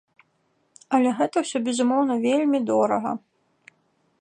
[0.97, 3.11] Але гэта ўсё, безумоўна, вельмі дорага.